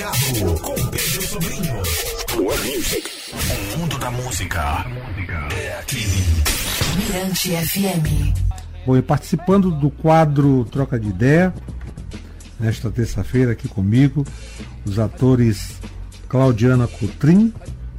[0.00, 1.74] Plugado com Pedro Sobrinho.
[2.34, 3.10] One Music.
[3.74, 4.86] O mundo da música
[5.54, 6.06] é aqui.
[6.96, 8.34] Mirante FM.
[8.86, 11.52] Bom, e participando do quadro Troca de Ideia,
[12.58, 14.26] nesta terça-feira aqui comigo,
[14.86, 15.76] os atores
[16.30, 17.52] Claudiana Coutrin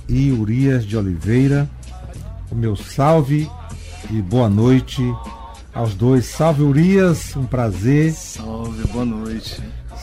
[0.10, 1.70] e Urias de Oliveira.
[2.50, 3.48] O meu salve
[4.10, 5.04] e boa noite
[5.72, 6.26] aos dois.
[6.26, 8.12] Salve Urias, um prazer.
[8.12, 9.62] Salve, boa noite.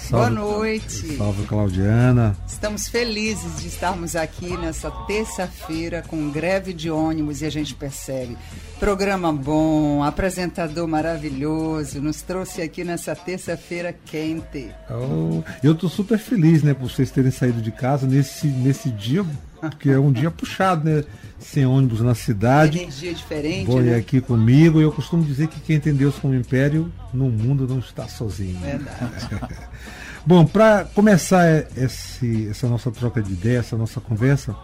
[0.09, 1.17] Salve, Boa noite.
[1.19, 2.35] Salve Claudiana.
[2.47, 8.35] Estamos felizes de estarmos aqui nessa terça-feira com greve de ônibus e a gente percebe.
[8.81, 14.71] Programa bom, apresentador maravilhoso, nos trouxe aqui nessa terça-feira quente.
[14.91, 19.27] Oh, eu tô super feliz, né, por vocês terem saído de casa nesse, nesse dia,
[19.79, 21.05] que é um dia puxado, né?
[21.39, 22.79] Sem ônibus na cidade.
[22.79, 23.97] Energia diferente, Bom, e né?
[23.97, 28.09] aqui comigo, eu costumo dizer que quem tem Deus como império no mundo não está
[28.09, 28.59] sozinho.
[28.59, 29.29] Verdade.
[30.27, 34.55] Bom, para começar esse, essa nossa troca de ideia, essa nossa conversa,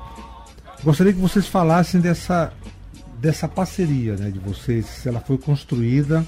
[0.82, 2.52] gostaria que vocês falassem dessa,
[3.18, 6.26] dessa parceria né, de vocês, se ela foi construída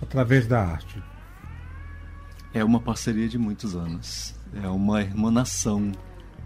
[0.00, 1.02] através da arte.
[2.54, 4.34] É uma parceria de muitos anos.
[4.62, 5.92] É uma irmanação,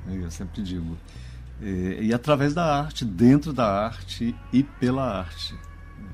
[0.07, 0.97] né, eu sempre digo.
[1.63, 5.55] E, e através da arte, dentro da arte e pela arte.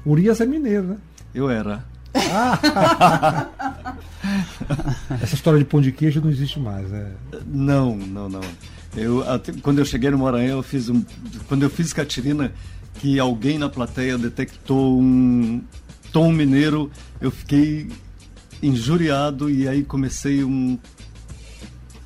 [0.05, 0.97] Urias é mineiro, né?
[1.34, 1.84] Eu era.
[5.22, 7.12] Essa história de pão de queijo não existe mais, né?
[7.47, 8.41] Não, não, não.
[8.97, 11.05] Eu, até, quando eu cheguei no Maranhão, eu fiz um.
[11.48, 12.53] Quando eu fiz Catirina,
[12.94, 15.62] que alguém na plateia detectou um
[16.12, 17.91] tom mineiro, eu fiquei
[18.62, 20.78] injuriado e aí comecei um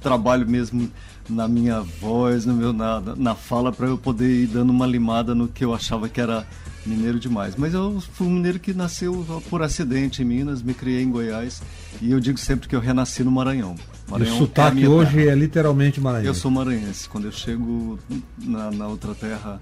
[0.01, 0.91] trabalho mesmo
[1.31, 5.35] na minha voz, no meu na, na fala para eu poder ir dando uma limada
[5.35, 6.47] no que eu achava que era
[6.85, 7.55] mineiro demais.
[7.57, 11.63] Mas eu fui um mineiro que nasceu por acidente em Minas, me criei em Goiás
[12.01, 13.75] e eu digo sempre que eu renasci no Maranhão.
[14.09, 15.31] Maranhão o é sotaque minha hoje terra.
[15.31, 16.27] é literalmente maranhense.
[16.27, 17.09] Eu sou maranhense.
[17.09, 17.99] Quando eu chego
[18.39, 19.61] na, na outra terra,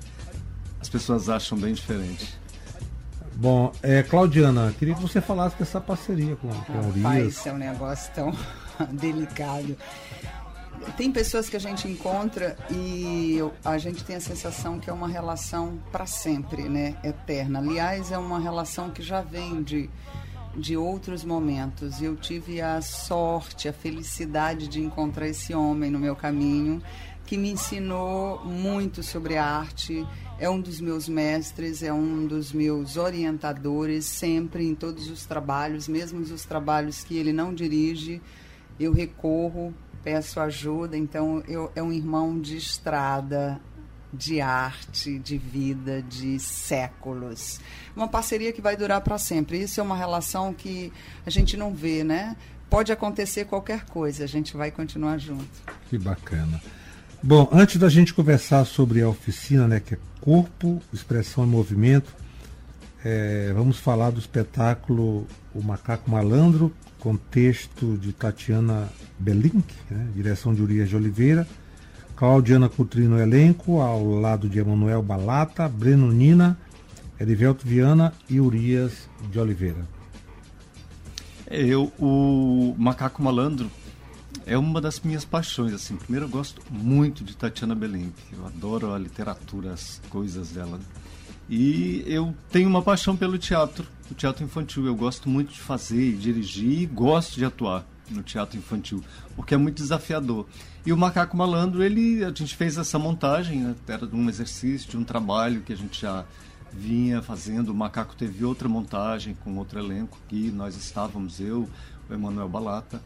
[0.80, 2.38] as pessoas acham bem diferente.
[3.34, 6.96] Bom, é, Claudiana, queria que você falasse dessa parceria com, com Urias.
[6.96, 8.34] Rapaz, é um negócio tão
[8.92, 9.76] delicado.
[10.96, 15.08] Tem pessoas que a gente encontra e a gente tem a sensação que é uma
[15.08, 16.96] relação para sempre, né?
[17.02, 17.58] Eterna.
[17.58, 19.88] Aliás, é uma relação que já vem de,
[20.56, 22.02] de outros momentos.
[22.02, 26.82] Eu tive a sorte, a felicidade de encontrar esse homem no meu caminho
[27.28, 30.06] que me ensinou muito sobre a arte.
[30.38, 35.86] É um dos meus mestres, é um dos meus orientadores, sempre em todos os trabalhos,
[35.86, 38.22] mesmo os trabalhos que ele não dirige,
[38.80, 40.96] eu recorro, peço ajuda.
[40.96, 43.60] Então, eu, é um irmão de estrada,
[44.12, 47.60] de arte, de vida, de séculos.
[47.94, 49.60] Uma parceria que vai durar para sempre.
[49.60, 50.92] Isso é uma relação que
[51.26, 52.36] a gente não vê, né?
[52.70, 55.48] Pode acontecer qualquer coisa, a gente vai continuar junto.
[55.88, 56.60] Que bacana.
[57.22, 62.14] Bom, antes da gente conversar sobre a oficina, né, que é corpo, expressão e movimento,
[63.04, 68.88] é, vamos falar do espetáculo O Macaco Malandro, com texto de Tatiana
[69.18, 71.46] Belink, né, direção de Urias de Oliveira,
[72.16, 76.58] Claudiana Coutrinho no elenco, ao lado de Emanuel Balata, Breno Nina,
[77.20, 79.86] Erivelto Viana e Urias de Oliveira.
[81.50, 83.70] Eu, o Macaco Malandro
[84.44, 85.72] é uma das minhas paixões.
[85.72, 88.14] Assim, primeiro eu gosto muito de Tatiana Belink.
[88.32, 90.78] Eu adoro a literatura, as coisas dela.
[91.48, 94.86] E eu tenho uma paixão pelo teatro, o teatro infantil.
[94.86, 99.02] Eu gosto muito de fazer, dirigir e gosto de atuar no teatro infantil,
[99.36, 100.46] porque é muito desafiador.
[100.84, 103.74] E o Macaco Malandro, ele, a gente fez essa montagem, né?
[103.86, 106.24] era um exercício, de um trabalho que a gente já
[106.72, 107.70] vinha fazendo.
[107.70, 111.68] O Macaco teve outra montagem com outro elenco, que nós estávamos, eu,
[112.08, 113.02] o Emanuel Balata,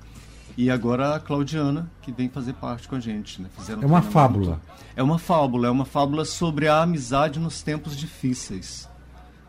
[0.57, 3.41] e agora a Claudiana, que vem fazer parte com a gente.
[3.41, 3.49] Né?
[3.57, 4.61] Fizeram É uma fábula.
[4.95, 8.89] É uma fábula, é uma fábula sobre a amizade nos tempos difíceis.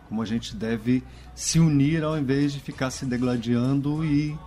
[0.08, 1.04] Como a gente deve
[1.36, 4.38] se unir ao invés de ficar se degladiando e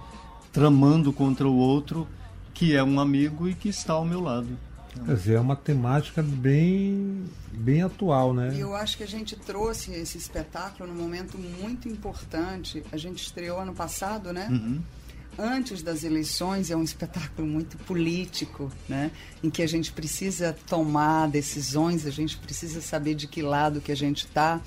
[0.52, 2.08] tramando contra o outro,
[2.54, 4.56] que é um amigo e que está ao meu lado.
[5.04, 8.54] Quer dizer, é uma temática bem, bem atual, né?
[8.54, 12.82] E eu acho que a gente trouxe esse espetáculo num momento muito importante.
[12.90, 14.48] A gente estreou ano passado, né?
[14.50, 14.80] Uhum.
[15.38, 19.10] Antes das eleições, é um espetáculo muito político, né?
[19.42, 23.92] Em que a gente precisa tomar decisões, a gente precisa saber de que lado que
[23.92, 24.60] a gente está.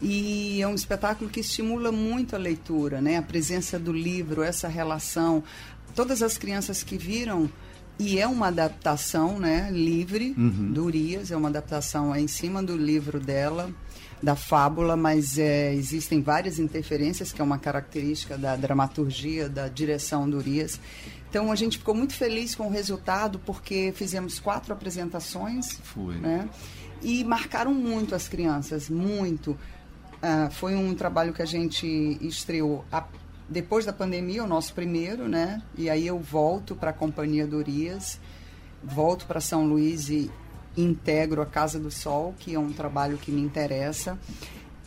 [0.00, 3.18] E é um espetáculo que estimula muito a leitura, né?
[3.18, 5.42] A presença do livro, essa relação.
[5.94, 7.50] Todas as crianças que viram
[7.98, 10.70] e é uma adaptação, né, livre Uhum.
[10.72, 13.70] do Urias, é uma adaptação em cima do livro dela.
[14.22, 20.28] Da fábula, mas é, existem várias interferências, que é uma característica da dramaturgia, da direção
[20.28, 20.80] do Urias.
[21.28, 25.78] Então a gente ficou muito feliz com o resultado, porque fizemos quatro apresentações.
[25.82, 26.14] Foi.
[26.16, 26.48] Né?
[27.02, 29.50] E marcaram muito as crianças, muito.
[29.50, 31.86] Uh, foi um trabalho que a gente
[32.22, 33.04] estreou a,
[33.48, 35.62] depois da pandemia, o nosso primeiro, né?
[35.76, 38.18] E aí eu volto para a Companhia Dorias,
[38.82, 40.30] volto para São Luís e
[40.76, 44.18] integro a Casa do Sol, que é um trabalho que me interessa.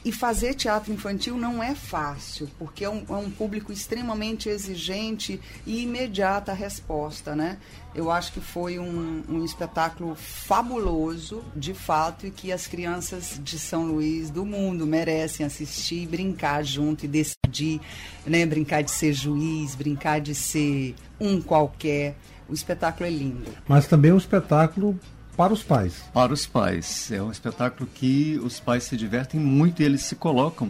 [0.04, 5.42] E fazer teatro infantil não é fácil, porque é um, é um, público extremamente exigente
[5.68, 7.58] e imediata a resposta, né?
[7.94, 13.60] Eu acho que foi um, um, espetáculo fabuloso, de fato, e que as crianças de
[13.60, 17.82] São Luís, do mundo, merecem assistir, brincar junto e decidir,
[18.26, 18.46] né?
[18.46, 22.16] Brincar de ser juiz, brincar de ser um qualquer.
[22.48, 23.52] O espetáculo é lindo.
[23.68, 24.98] Mas também é um espetáculo
[25.40, 26.04] para os pais.
[26.14, 27.10] Para os pais.
[27.14, 30.70] É um espetáculo que os pais se divertem muito e eles se colocam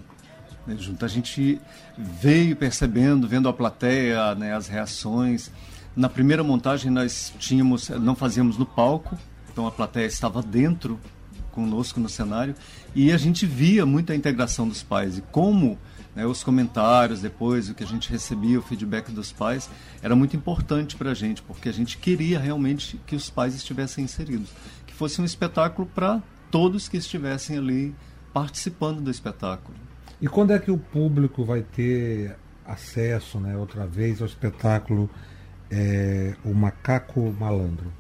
[0.68, 1.04] né, junto.
[1.04, 1.60] A gente
[1.98, 5.50] veio percebendo, vendo a plateia, né, as reações.
[5.96, 9.18] Na primeira montagem nós tínhamos, não fazíamos no palco,
[9.52, 11.00] então a plateia estava dentro
[11.52, 12.54] conosco no cenário
[12.94, 15.80] e a gente via muita integração dos pais e como
[16.16, 19.70] né, os comentários depois, o que a gente recebia, o feedback dos pais,
[20.02, 24.04] era muito importante para a gente, porque a gente queria realmente que os pais estivessem
[24.04, 24.50] inseridos,
[24.86, 26.22] que fosse um espetáculo para
[26.52, 27.96] todos que estivessem ali
[28.34, 29.78] participando do espetáculo.
[30.22, 32.36] E quando é que o público vai ter
[32.66, 35.10] acesso, né, outra vez, ao espetáculo
[35.72, 37.92] é, O Macaco Malandro?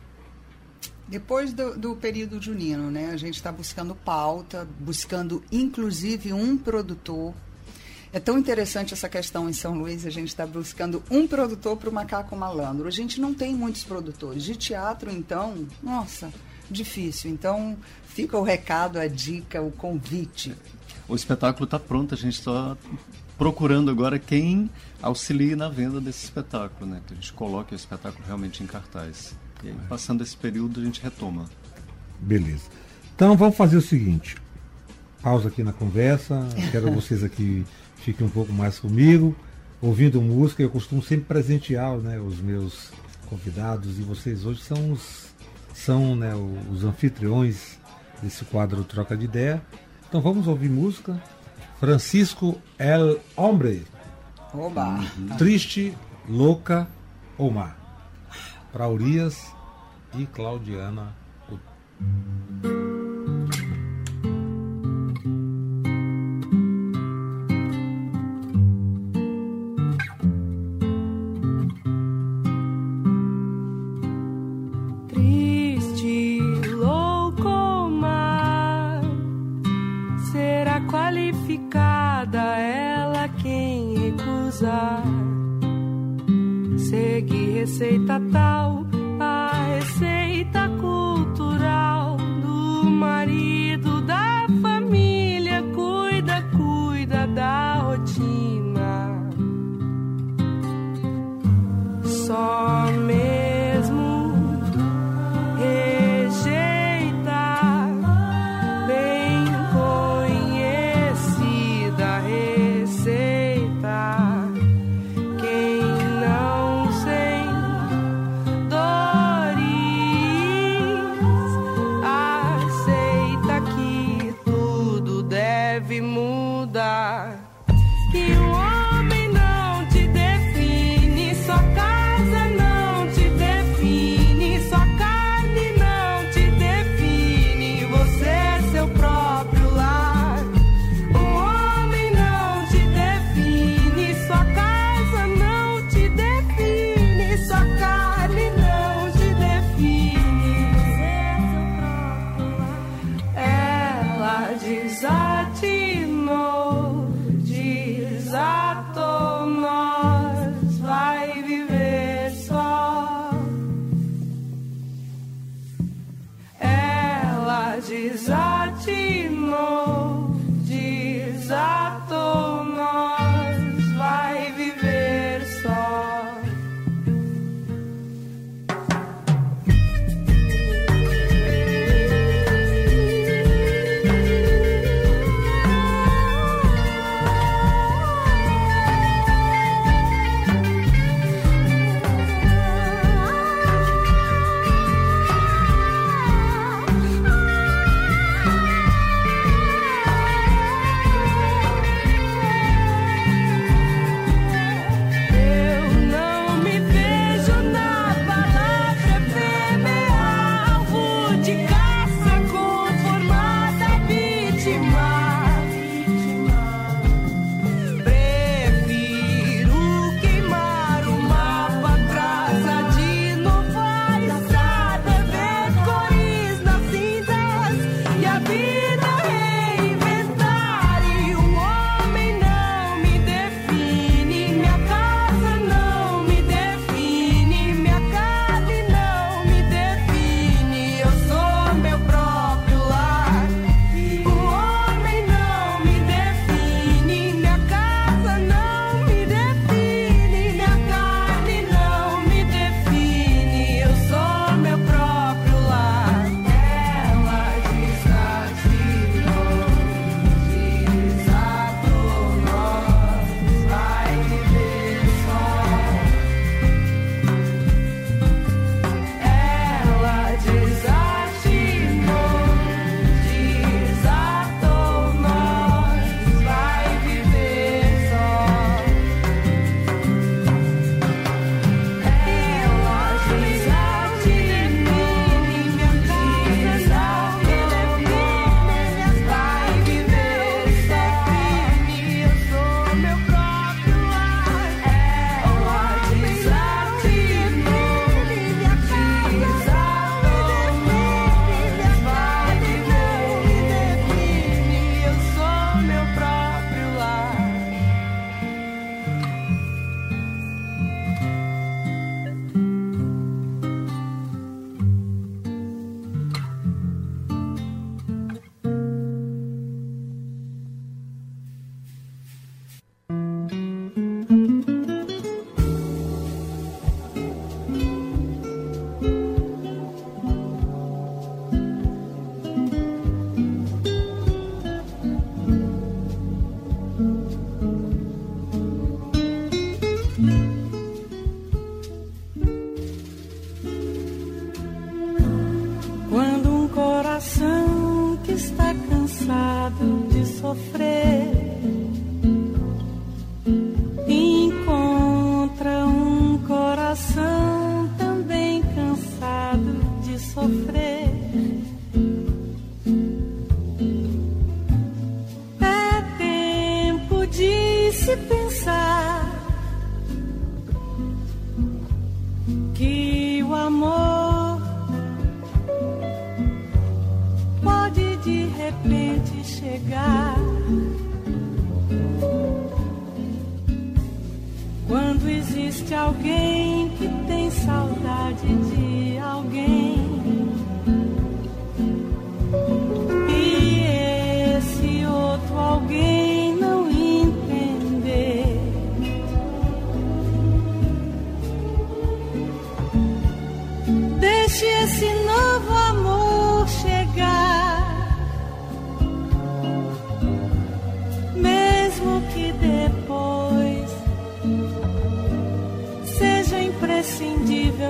[1.07, 7.33] Depois do, do, período junino, né, a gente está buscando pauta, buscando inclusive um produtor
[8.11, 11.89] é tão interessante essa questão em São Luís, a gente está buscando um produtor para
[11.89, 12.87] o Macaco Malandro.
[12.87, 14.43] A gente não tem muitos produtores.
[14.43, 16.31] De teatro, então, nossa,
[16.69, 17.29] difícil.
[17.29, 17.77] Então,
[18.07, 20.55] fica o recado, a dica, o convite.
[21.07, 22.75] O espetáculo está pronto, a gente está
[23.37, 24.69] procurando agora quem
[25.01, 27.01] auxilie na venda desse espetáculo, né?
[27.05, 29.35] Que a gente coloque o espetáculo realmente em cartaz.
[29.63, 31.45] E aí, passando esse período, a gente retoma.
[32.19, 32.63] Beleza.
[33.15, 34.35] Então, vamos fazer o seguinte.
[35.21, 36.47] Pausa aqui na conversa.
[36.71, 37.65] Quero vocês aqui
[37.99, 39.35] fique um pouco mais comigo,
[39.81, 40.61] ouvindo música.
[40.61, 42.91] Eu costumo sempre presentear né, os meus
[43.27, 45.27] convidados e vocês hoje são os,
[45.73, 46.33] são, né,
[46.71, 47.77] os anfitriões
[48.21, 49.61] desse quadro Troca de Ideia.
[50.07, 51.21] Então vamos ouvir música.
[51.79, 53.85] Francisco El Hombre.
[54.53, 54.99] Oba.
[55.37, 55.95] Triste,
[56.27, 56.87] Louca
[57.37, 57.77] ou Mar.
[58.71, 59.53] Para Urias
[60.17, 61.15] e Claudiana.
[61.99, 62.38] receita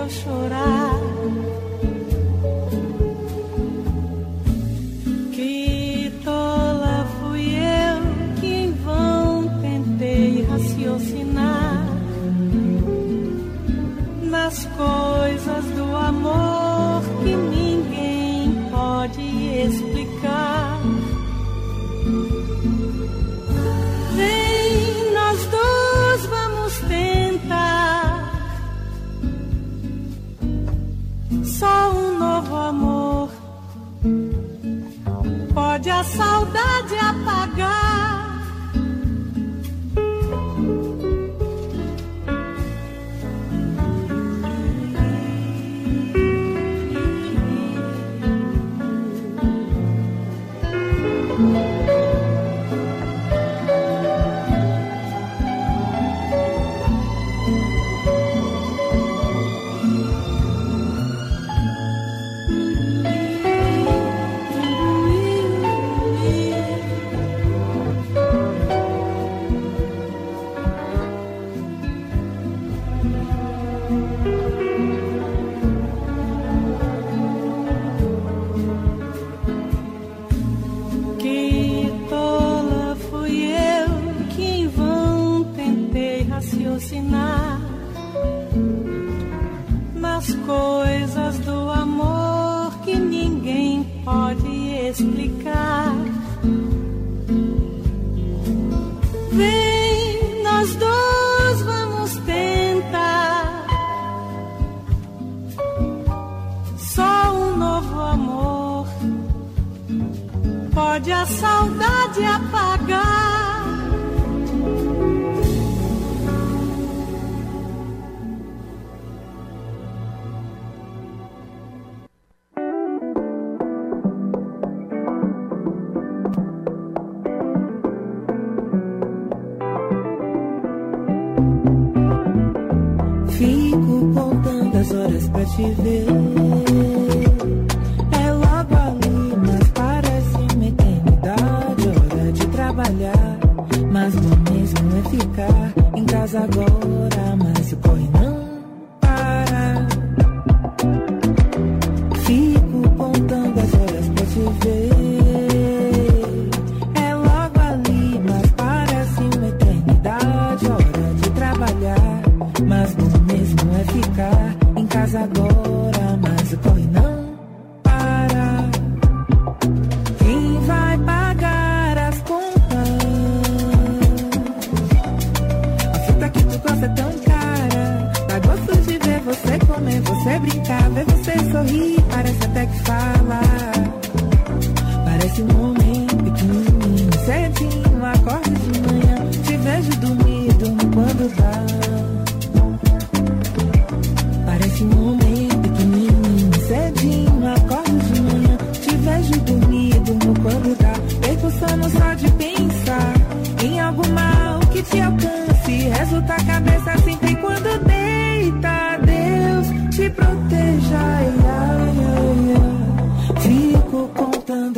[0.09, 0.78] chorar.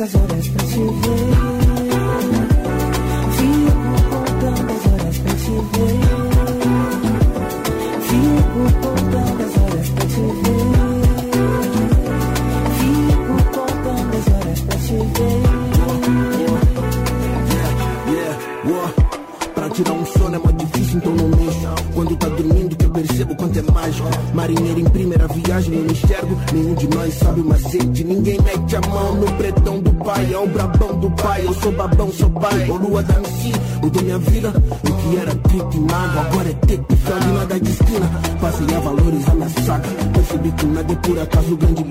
[0.02, 1.61] tantas horas pra te ver.
[31.62, 33.52] sou babão, sou pai, ou lua da MC.
[33.80, 38.10] Mudou minha vida, o que era trip mago, agora é tecto, sardina da esquina.
[38.40, 41.81] Passei a valorizar minha saga, percebi que nada é por acaso grande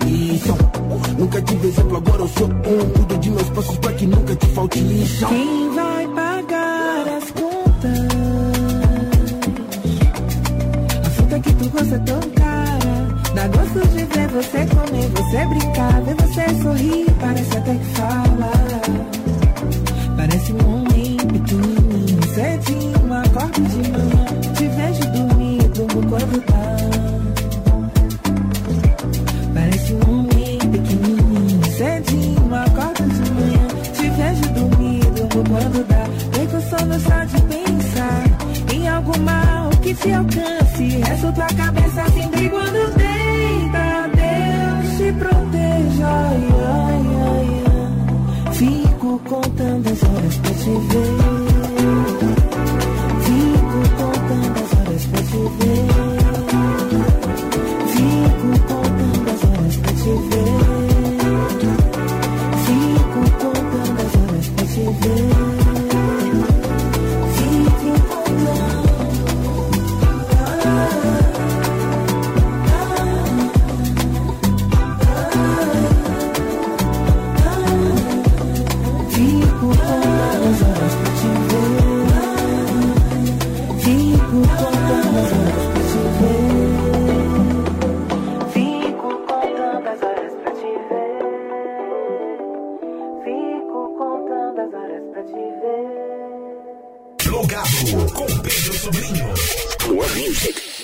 [40.01, 41.01] te alcance.
[41.09, 42.03] É tua cabeça,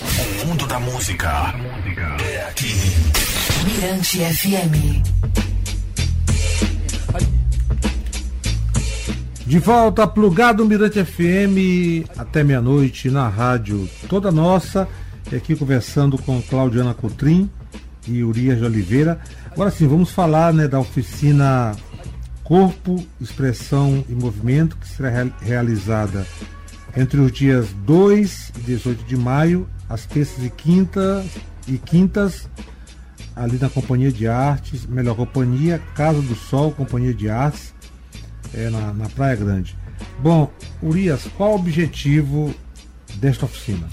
[0.08, 1.54] O mundo da música
[2.24, 2.74] é aqui.
[3.64, 5.02] Mirante FM.
[9.46, 14.88] De volta, plugado Mirante FM, até meia-noite na rádio toda nossa.
[15.30, 17.50] E aqui conversando com Claudiana Cotrim
[18.06, 19.20] e Urias de Oliveira.
[19.50, 21.76] Agora sim, vamos falar né, da oficina
[22.42, 26.26] Corpo, Expressão e Movimento, que será realizada
[26.96, 31.26] entre os dias 2 e 18 de maio às terças e quintas,
[31.66, 32.48] e quintas
[33.34, 37.74] ali na Companhia de Artes, melhor companhia, Casa do Sol, Companhia de Artes,
[38.52, 39.76] é, na, na Praia Grande.
[40.20, 40.50] Bom,
[40.82, 42.54] Urias, qual o objetivo
[43.16, 43.88] desta oficina?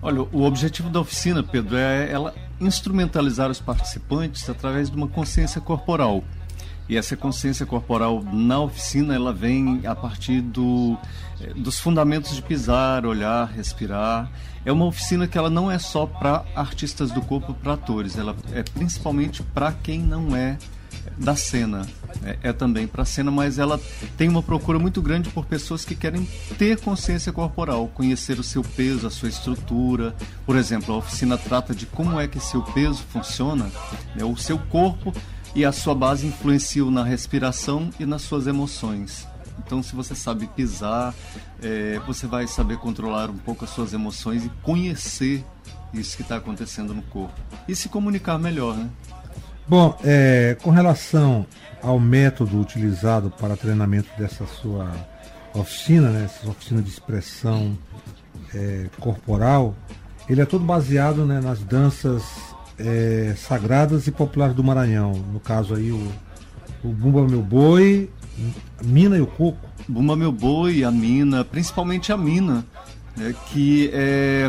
[0.00, 5.60] Olha, o objetivo da oficina, Pedro, é ela instrumentalizar os participantes através de uma consciência
[5.60, 6.22] corporal.
[6.88, 10.96] E essa consciência corporal na oficina, ela vem a partir do,
[11.40, 14.30] é, dos fundamentos de pisar, olhar, respirar
[14.64, 18.34] é uma oficina que ela não é só para artistas do corpo, para atores, ela
[18.52, 20.56] é principalmente para quem não é
[21.18, 21.86] da cena.
[22.22, 23.80] É, é também para a cena, mas ela
[24.16, 26.26] tem uma procura muito grande por pessoas que querem
[26.58, 30.14] ter consciência corporal, conhecer o seu peso, a sua estrutura.
[30.46, 33.70] Por exemplo, a oficina trata de como é que seu peso funciona,
[34.14, 35.12] né, o seu corpo
[35.54, 39.26] e a sua base influenciam na respiração e nas suas emoções.
[39.58, 41.14] Então, se você sabe pisar,
[41.62, 45.44] é, você vai saber controlar um pouco as suas emoções e conhecer
[45.92, 47.34] isso que está acontecendo no corpo.
[47.68, 48.90] E se comunicar melhor, né?
[49.66, 51.46] Bom, é, com relação
[51.82, 54.90] ao método utilizado para treinamento dessa sua
[55.54, 57.78] oficina, né, essa oficina de expressão
[58.54, 59.74] é, corporal,
[60.28, 62.22] ele é todo baseado né, nas danças
[62.78, 65.12] é, sagradas e populares do Maranhão.
[65.12, 66.12] No caso aí o,
[66.82, 68.10] o Bumba Meu Boi,
[68.82, 69.68] Mina e o Coco.
[69.88, 72.64] Bumba Meu Boi, a Mina, principalmente a Mina,
[73.16, 74.48] né, que, é,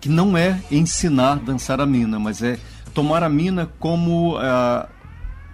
[0.00, 2.58] que não é ensinar a dançar a Mina, mas é
[2.92, 4.88] tomar a mina como uh,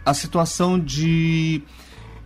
[0.07, 1.63] a situação de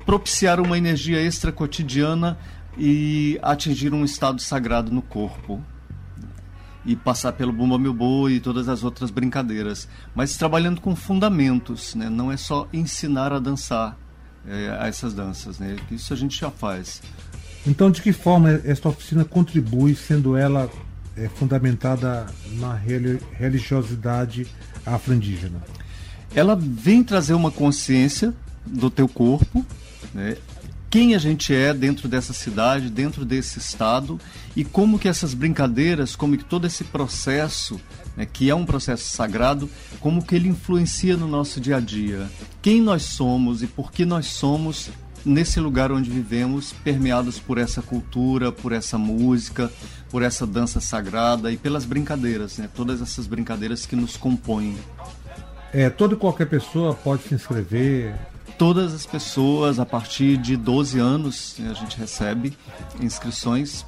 [0.07, 2.38] propiciar uma energia extra cotidiana
[2.77, 5.61] e atingir um estado sagrado no corpo
[6.87, 11.97] e passar pelo Bumba Meu Boi e todas as outras brincadeiras, mas trabalhando com fundamentos,
[11.97, 12.09] né?
[12.09, 13.97] não é só ensinar a dançar
[14.49, 15.77] é, a essas danças, né?
[15.91, 17.03] isso a gente já faz.
[17.67, 20.71] Então, de que forma esta oficina contribui, sendo ela
[21.17, 24.47] é, fundamentada na religiosidade
[24.87, 25.63] afro-indígena?
[26.35, 28.35] Ela vem trazer uma consciência
[28.65, 29.65] do teu corpo,
[30.15, 30.37] né?
[30.90, 34.18] Quem a gente é dentro dessa cidade, dentro desse estado
[34.57, 37.81] e como que essas brincadeiras, como que todo esse processo,
[38.16, 39.68] né, que é um processo sagrado,
[40.01, 42.29] como que ele influencia no nosso dia a dia.
[42.62, 44.90] Quem nós somos e por que nós somos
[45.24, 49.70] nesse lugar onde vivemos, permeados por essa cultura, por essa música,
[50.11, 52.68] por essa dança sagrada e pelas brincadeiras, né?
[52.74, 54.77] Todas essas brincadeiras que nos compõem.
[55.72, 58.14] É, toda e qualquer pessoa pode se inscrever.
[58.59, 62.59] Todas as pessoas, a partir de 12 anos, a gente recebe
[63.01, 63.87] inscrições.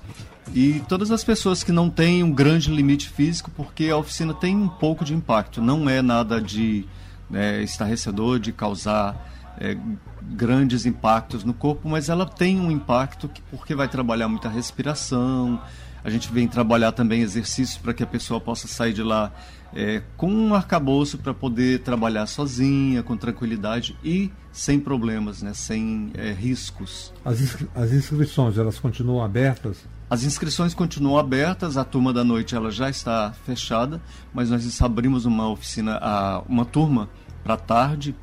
[0.55, 4.57] E todas as pessoas que não têm um grande limite físico, porque a oficina tem
[4.57, 5.61] um pouco de impacto.
[5.61, 6.87] Não é nada de
[7.29, 9.29] né, estarrecedor, de causar
[9.59, 9.77] é,
[10.23, 15.61] grandes impactos no corpo, mas ela tem um impacto que, porque vai trabalhar muita respiração,
[16.03, 19.31] a gente vem trabalhar também exercícios para que a pessoa possa sair de lá
[19.75, 26.11] é, com um arcabouço para poder trabalhar sozinha, com tranquilidade e sem problemas, né, sem
[26.15, 27.13] é, riscos.
[27.25, 29.79] As, inscri as inscrições, elas continuam abertas?
[30.09, 34.03] As inscrições continuam abertas, a turma da noite ela já está fechada,
[34.35, 36.01] mas nós abrimos uma oficina,
[36.49, 37.09] uma turma
[37.45, 38.15] para tarde,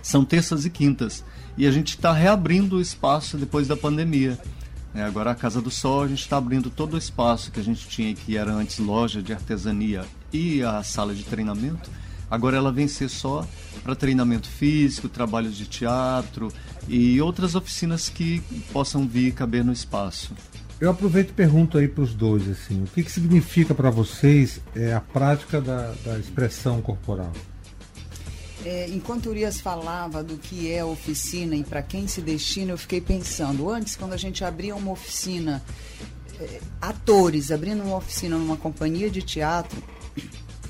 [0.00, 1.24] são terças e quintas,
[1.58, 4.38] e a gente está reabrindo o espaço depois da pandemia.
[4.94, 7.62] É, agora a Casa do Sol a gente está abrindo todo o espaço que a
[7.62, 11.88] gente tinha que era antes loja de artesania e a sala de treinamento.
[12.30, 13.46] Agora ela vem ser só
[13.82, 16.52] para treinamento físico, trabalhos de teatro
[16.88, 18.40] e outras oficinas que
[18.72, 20.34] possam vir caber no espaço.
[20.80, 24.60] Eu aproveito e pergunto aí para os dois assim, o que, que significa para vocês
[24.74, 27.32] é, a prática da, da expressão corporal?
[28.64, 33.00] É, enquanto Urias falava do que é oficina e para quem se destina, eu fiquei
[33.00, 33.70] pensando.
[33.70, 35.62] Antes, quando a gente abria uma oficina,
[36.38, 39.82] é, atores abrindo uma oficina numa companhia de teatro,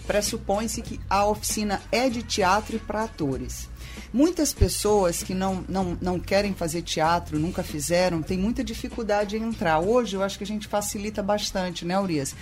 [0.06, 3.69] pressupõe-se que a oficina é de teatro e para atores.
[4.12, 9.42] Muitas pessoas que não, não, não querem fazer teatro, nunca fizeram, têm muita dificuldade em
[9.42, 9.78] entrar.
[9.78, 12.34] Hoje eu acho que a gente facilita bastante, né, Urias?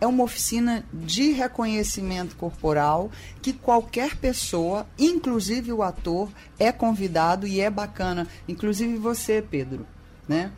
[0.00, 7.60] É uma oficina de reconhecimento corporal que qualquer pessoa, inclusive o ator, é convidado e
[7.60, 8.26] é bacana.
[8.46, 9.86] Inclusive você, Pedro,
[10.28, 10.50] né?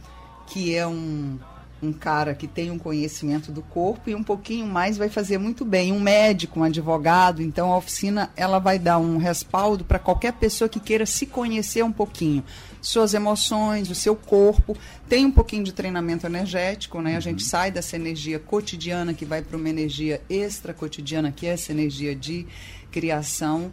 [0.47, 1.39] Que é um
[1.83, 5.65] um cara que tem um conhecimento do corpo e um pouquinho mais vai fazer muito
[5.65, 5.93] bem.
[5.93, 10.69] Um médico, um advogado, então a oficina ela vai dar um respaldo para qualquer pessoa
[10.69, 12.43] que queira se conhecer um pouquinho.
[12.81, 14.77] Suas emoções, o seu corpo.
[15.09, 17.17] Tem um pouquinho de treinamento energético, né?
[17.17, 17.49] A gente uhum.
[17.49, 22.15] sai dessa energia cotidiana que vai para uma energia extra cotidiana, que é essa energia
[22.15, 22.47] de
[22.91, 23.73] criação.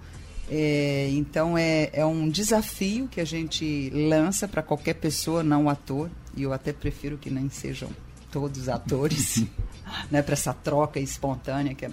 [0.50, 6.10] É, então é, é um desafio que a gente lança para qualquer pessoa, não ator,
[6.36, 7.90] e eu até prefiro que nem sejam
[8.32, 9.46] todos atores,
[10.12, 11.92] né, para essa troca espontânea que é,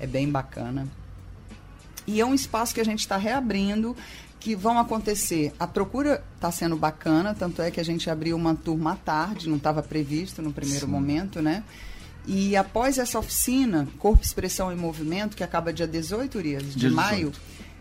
[0.00, 0.86] é bem bacana.
[2.06, 3.96] E é um espaço que a gente está reabrindo,
[4.38, 5.52] que vão acontecer.
[5.58, 9.48] A procura está sendo bacana, tanto é que a gente abriu uma turma à tarde,
[9.48, 10.92] não estava previsto no primeiro Sim.
[10.92, 11.64] momento, né?
[12.26, 16.94] E após essa oficina, Corpo, Expressão e Movimento, que acaba dia 18 dias de 18.
[16.94, 17.32] maio,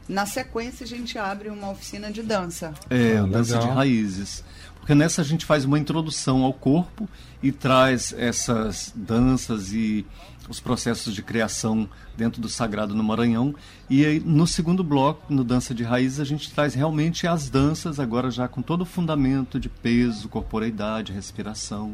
[0.08, 2.74] na sequência a gente abre uma oficina de dança.
[2.90, 4.44] É, ah, dança de raízes.
[4.80, 7.10] Porque nessa a gente faz uma introdução ao corpo
[7.42, 10.06] e traz essas danças e
[10.48, 13.56] os processos de criação dentro do Sagrado no Maranhão.
[13.90, 18.00] E aí, no segundo bloco, no Dança de Raízes, a gente traz realmente as danças,
[18.00, 21.94] agora já com todo o fundamento de peso, corporeidade, respiração.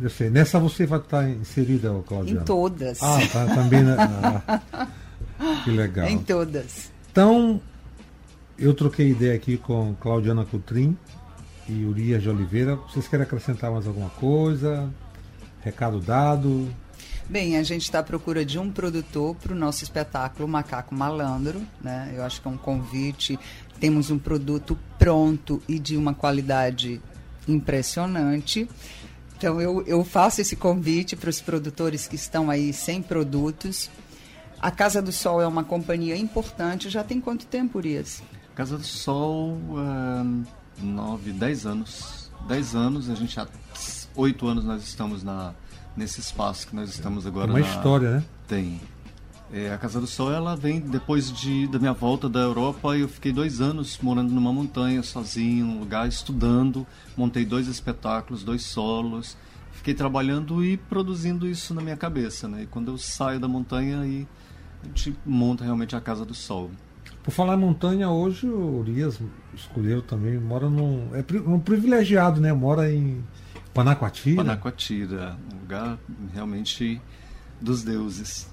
[0.00, 0.30] Eu sei.
[0.30, 2.42] Nessa você vai estar inserida, Claudiana?
[2.42, 3.02] Em todas.
[3.02, 3.82] Ah, tá, também.
[3.82, 3.96] Né?
[3.98, 4.88] Ah,
[5.64, 6.08] que legal.
[6.08, 6.93] Em todas.
[7.14, 7.60] Então,
[8.58, 10.98] eu troquei ideia aqui com Claudiana Coutrin
[11.68, 12.74] e Urias de Oliveira.
[12.74, 14.92] Vocês querem acrescentar mais alguma coisa?
[15.62, 16.68] Recado dado?
[17.30, 21.62] Bem, a gente está à procura de um produtor para o nosso espetáculo Macaco Malandro.
[21.80, 22.12] Né?
[22.16, 23.38] Eu acho que é um convite.
[23.78, 27.00] Temos um produto pronto e de uma qualidade
[27.46, 28.68] impressionante.
[29.38, 33.88] Então eu, eu faço esse convite para os produtores que estão aí sem produtos.
[34.64, 36.88] A Casa do Sol é uma companhia importante.
[36.88, 38.22] Já tem quanto tempo, Urias?
[38.54, 40.42] Casa do Sol, uh,
[40.82, 42.30] nove, dez anos.
[42.48, 43.46] Dez anos, a gente há
[44.16, 45.52] oito anos nós estamos na,
[45.94, 47.50] nesse espaço que nós estamos agora.
[47.50, 47.66] Uma na...
[47.66, 48.24] história, né?
[48.48, 48.80] Tem.
[49.52, 52.96] É, a Casa do Sol, ela vem depois de, da minha volta da Europa.
[52.96, 56.86] Eu fiquei dois anos morando numa montanha, sozinho, num lugar, estudando.
[57.14, 59.36] Montei dois espetáculos, dois solos.
[59.72, 62.62] Fiquei trabalhando e produzindo isso na minha cabeça, né?
[62.62, 64.26] E quando eu saio da montanha, aí
[64.84, 66.70] a gente monta realmente a Casa do Sol.
[67.22, 69.18] Por falar em montanha, hoje o Urias
[69.54, 71.08] escolheu também, mora num.
[71.14, 72.52] É um privilegiado, né?
[72.52, 73.24] Mora em
[73.72, 74.36] Panacoatira.
[74.36, 75.98] Panacoatira, um lugar
[76.32, 77.00] realmente
[77.60, 78.48] dos deuses.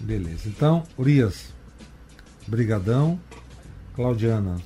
[0.00, 0.48] Beleza.
[0.48, 1.52] Então, Urias,
[2.46, 3.20] brigadão.
[3.94, 4.56] Claudiana,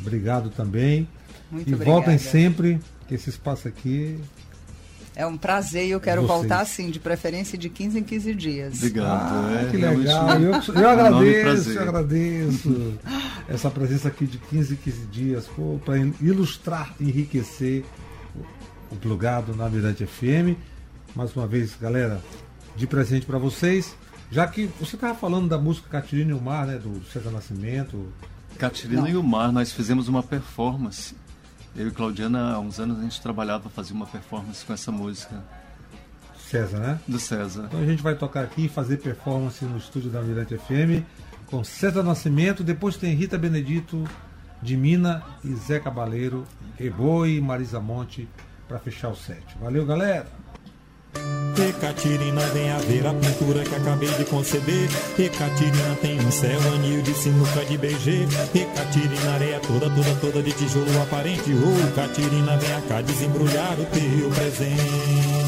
[0.00, 1.06] obrigado também.
[1.50, 1.98] Muito e obrigada.
[1.98, 4.18] voltem sempre, que esse espaço aqui
[5.18, 6.38] é um prazer e eu quero Vocês.
[6.38, 8.74] voltar assim, de preferência de 15 em 15 dias.
[8.76, 9.34] Obrigado.
[9.34, 10.40] Ah, é, que legal.
[10.40, 12.98] Eu, eu agradeço, eu agradeço
[13.48, 15.50] essa presença aqui de 15 em 15 dias
[15.84, 17.84] para ilustrar, enriquecer
[18.92, 20.56] o plugado na Mirante FM.
[21.16, 22.22] Mais uma vez, galera,
[22.76, 23.96] de presente para vocês.
[24.30, 26.78] Já que você estava falando da música Catirina e o Mar, né?
[26.78, 28.06] Do César Nascimento.
[28.56, 31.16] Catirina e o Mar, nós fizemos uma performance.
[31.78, 35.44] Eu e Claudiana, há uns anos, a gente trabalhava, fazia uma performance com essa música.
[36.36, 37.00] César, né?
[37.06, 37.66] Do César.
[37.68, 41.06] Então a gente vai tocar aqui e fazer performance no estúdio da Mirante FM
[41.46, 42.64] com César Nascimento.
[42.64, 44.02] Depois tem Rita Benedito
[44.60, 46.44] de Mina e Zé Cabaleiro,
[46.76, 48.28] Reboi e Marisa Monte
[48.66, 49.44] para fechar o set.
[49.60, 50.26] Valeu, galera!
[51.14, 54.88] E Catirina, vem a ver a pintura que acabei de conceber.
[55.18, 58.28] E Catirina tem um céu, anil de sinuca de BG.
[58.54, 61.52] E Catirina, areia toda, toda, toda de tijolo aparente.
[61.52, 65.47] Oh, Catirina, vem cá desembrulhar o teu presente.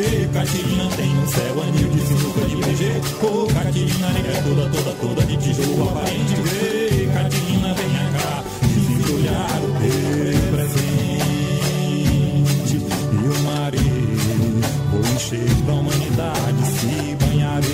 [0.00, 3.02] Aê, Catirina tem um céu anil de sinuca de BG.
[3.22, 6.34] Ô, oh, Catirina negra toda, toda, toda de tijolo aparente.
[6.36, 9.74] Vê, Catirina vem cá, e olhar o
[10.52, 11.20] presente.
[13.12, 17.68] E o marido, vou encher da humanidade, se banharei.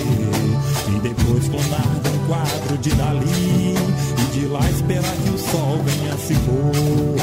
[0.89, 3.75] E depois clonar um quadro de Dali.
[4.17, 7.15] E de lá esperar que o sol venha se pôr.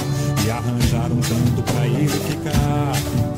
[0.46, 3.33] E arranjar um canto pra ele ficar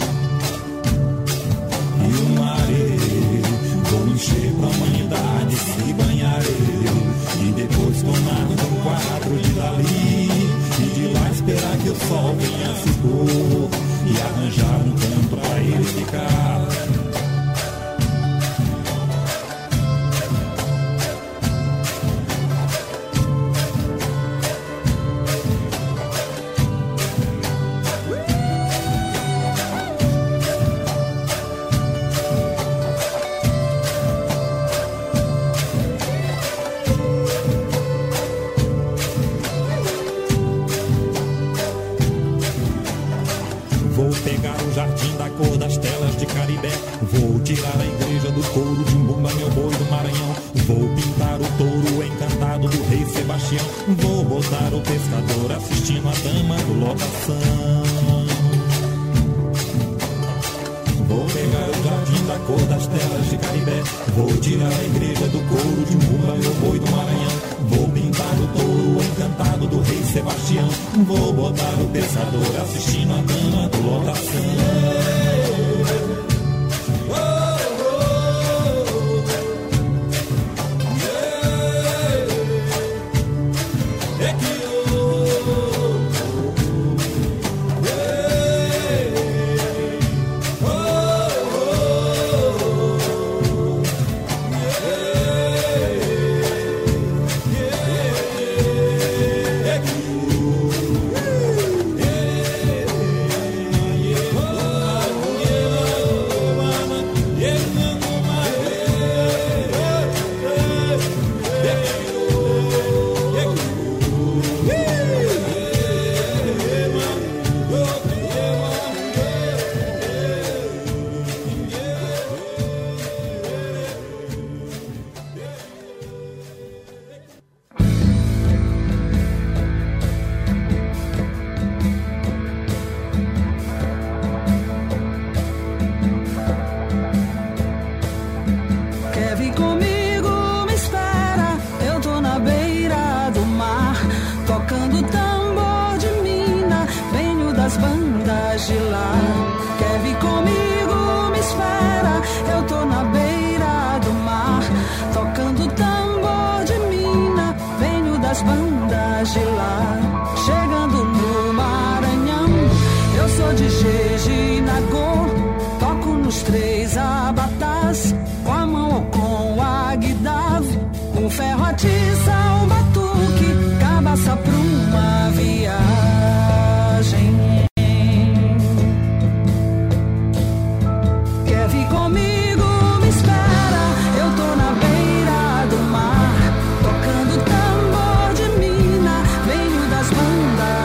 [4.27, 7.47] encher pra humanidade se banhar eu.
[7.47, 10.29] E depois tomar um quadro de Dali.
[10.79, 13.69] E de lá esperar que o sol venha se pôr.
[14.07, 14.96] E arranjar um
[44.63, 46.73] um jardim da cor das telas de Caribé.
[47.03, 50.35] Vou tirar a igreja do couro de Mbumba, meu boi do Maranhão.
[50.67, 53.65] Vou pintar o touro encantado do rei Sebastião.
[53.89, 57.87] Vou botar o pescador assistindo a dama do locação.
[61.09, 63.83] Vou pegar o jardim da cor das telas de Caribé.
[64.17, 67.37] Vou tirar a igreja do couro de Mbumba, meu boi do Maranhão.
[67.69, 70.67] Vou pintar o touro encantado do rei Sebastião.
[71.05, 75.36] Vou botar o pensador assistindo a cama do lotação.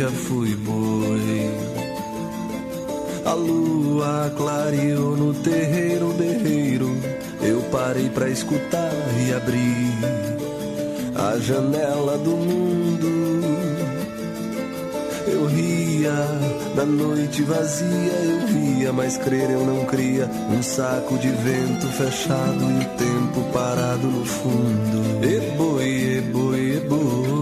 [0.00, 1.50] já fui boi.
[3.26, 6.96] A lua clareou no terreiro, berreiro.
[7.42, 8.94] Eu parei pra escutar
[9.26, 9.92] e abri
[11.14, 13.10] a janela do mundo.
[15.26, 16.14] Eu ria
[16.74, 20.30] da noite vazia, eu via, mas crer eu não cria.
[20.50, 25.22] Um saco de vento fechado e o tempo parado no fundo.
[25.22, 27.39] Eboi, eboi, eboi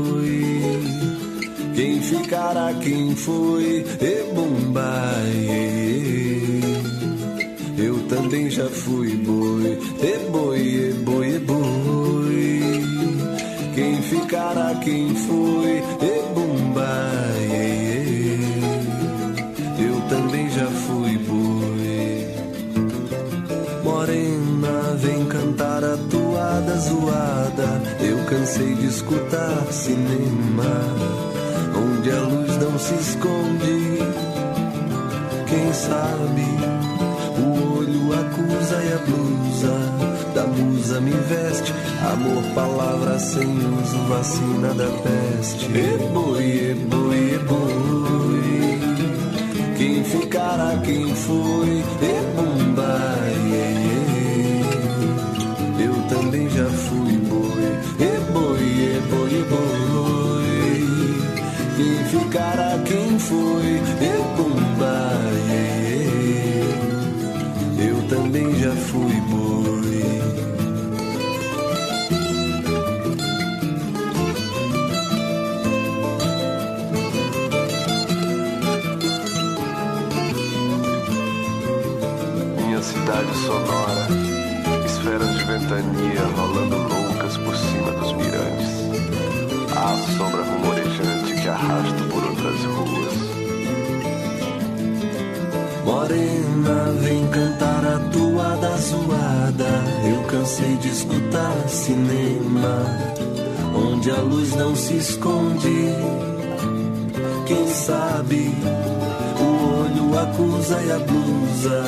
[2.08, 3.84] ficará, quem foi?
[4.00, 5.48] E bombai.
[7.76, 9.78] Eu também já fui boi.
[10.00, 12.60] E boi, e boi, e boi.
[13.74, 15.82] Quem ficará, quem foi?
[16.00, 17.48] E bombai.
[19.78, 21.38] Eu também já fui boi.
[23.84, 27.82] Morena, vem cantar a toada zoada.
[28.00, 30.84] Eu cansei de escutar cinema,
[32.08, 33.98] onde a luz não se esconde.
[35.46, 36.46] Quem sabe
[37.38, 39.74] o olho acusa e a blusa
[40.34, 41.72] da musa me veste.
[42.12, 45.66] Amor, palavra sem uso, vacina da peste.
[45.66, 48.78] E boi, e boi, e boi.
[49.76, 51.68] Quem ficará, quem foi?
[51.68, 51.82] E
[52.36, 53.38] bombai.
[55.80, 57.07] Eu também já fui
[85.68, 88.68] ventania rolando loucas por cima dos mirantes.
[89.76, 93.18] A sombra rumorejante que arrasto por outras ruas.
[95.84, 99.84] Morena, vem cantar a toada zoada.
[100.10, 102.86] Eu cansei de escutar cinema,
[103.74, 105.94] onde a luz não se esconde.
[107.46, 108.52] Quem sabe
[110.08, 111.84] o olho acusa e a blusa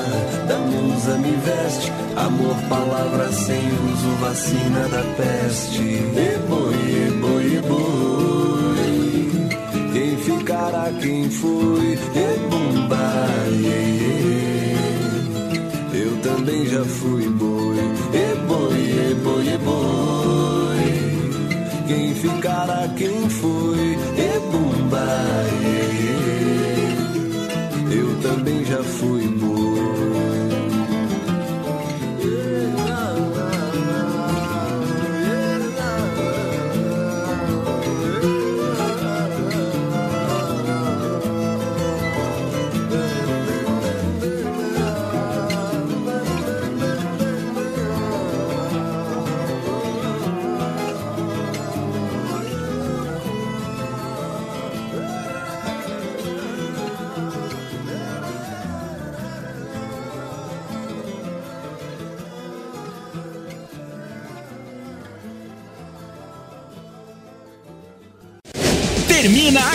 [0.46, 1.92] da musa me veste.
[2.16, 5.82] Amor, palavra sem uso, vacina da peste.
[5.82, 8.90] E boi, e boi, e boi.
[9.92, 11.98] Quem ficará, quem foi?
[12.14, 13.64] E bombai.
[15.92, 17.78] Eu também já fui boi.
[18.12, 20.80] E boi, e boi, e boi.
[21.86, 23.98] Quem ficará, quem foi?
[24.16, 26.39] E já
[28.83, 29.30] fui